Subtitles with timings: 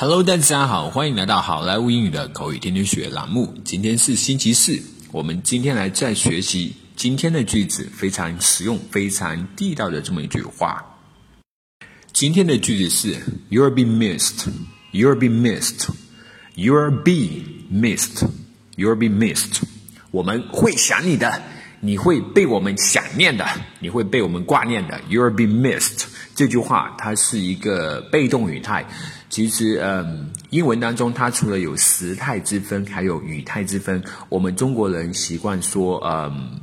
[0.00, 3.52] hello 大家好欢迎来到好莱坞英语的口语天天学栏目。
[3.64, 11.00] 今天是星期四我们今天来再学习今天的句子非常实用非常地道的这么一句话。
[12.12, 13.16] 今天的句子是
[13.50, 14.46] you'll be missed.
[14.92, 15.88] You'll be missed.
[16.54, 18.24] You'll be missed.
[18.76, 19.62] You'll be missed.
[20.12, 21.42] 我们会想你的
[21.80, 23.44] 你会被我们想念的
[23.80, 25.00] 你会被我们挂念的。
[25.10, 26.06] You'll be missed.
[26.38, 28.86] 这句话它是一个被动语态。
[29.28, 34.00] 其实，嗯，英文当中它除了有时态之分，还有语态之分。
[34.28, 36.60] 我们中国人习惯说，嗯，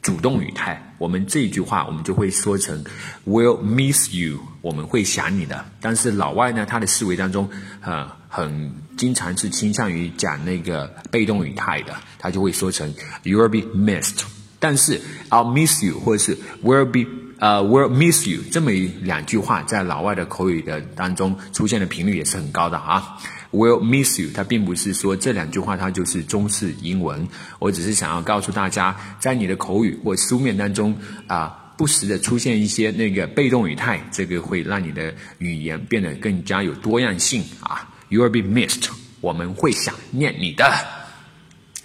[0.00, 0.94] 主动语态。
[0.96, 2.82] 我们这句话，我们就会说成
[3.26, 5.66] "Will miss you"，我们会想你的。
[5.82, 7.46] 但是老外呢，他的思维当中，
[7.82, 12.94] 呃，很经常是倾向于讲那个被动语态的，他就会说成
[13.24, 14.22] "You'll be missed"。
[14.58, 17.04] 但是 "I'll miss you" 或者是 "Will be"。
[17.40, 23.16] 呃，will miss you 这么一两句话，在老外的口语的当中出现的频率也是很高的啊。
[23.50, 27.26] will miss you，它并不是说这两句话它就是中式英文，
[27.58, 30.94] 我只是想要告诉大家，在你的口语或书面当中
[31.28, 37.88] 啊，不时的出现一些那个被动语态，这个会让你的语言变得更加有多样性啊。
[38.10, 38.90] You will be missed，
[39.22, 40.70] 我们会想念你的。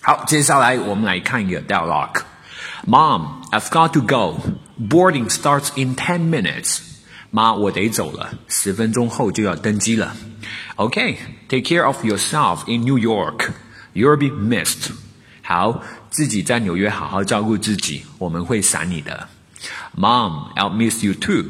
[0.02, 2.24] 好，接下来我们来看一个 dialogue。
[2.86, 4.42] Mom, I've got to go.
[4.79, 6.81] Boarding starts in ten minutes.
[7.31, 10.17] 妈，我得走了，十分钟后就要登机了。
[10.77, 11.17] Okay,
[11.49, 13.51] take care of yourself in New York.
[13.95, 14.91] You'll be missed.
[15.43, 19.29] 好，自己在纽约好好照顾自己，我们会想你的。
[19.97, 21.45] Mom, I'll miss you too.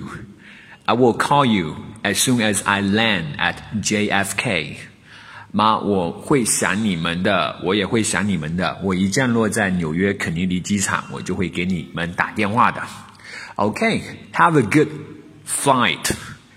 [0.84, 4.76] I will call you as soon as I land at JFK.
[5.52, 8.78] 妈，我会想你们的，我也会想你们的。
[8.82, 12.82] 我一降落在纽约肯尼迪机场，我就会给你们打电话的。
[13.56, 14.88] OK，have a good
[15.46, 16.10] flight。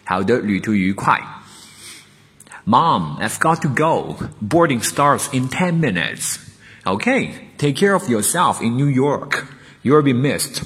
[0.05, 1.21] 好的，旅途愉快。
[2.65, 4.17] Mom, I've got to go.
[4.41, 6.37] Boarding starts in ten minutes.
[6.85, 9.45] Okay, take care of yourself in New York.
[9.83, 10.63] You'll be missed.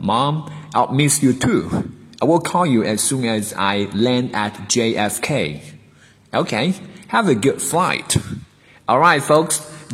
[0.00, 1.68] Mom, I'll miss you too.
[2.20, 5.60] I will call you as soon as I land at JFK.
[6.32, 6.74] Okay.
[7.08, 8.16] Have a good flight.
[8.86, 9.60] All right, folks.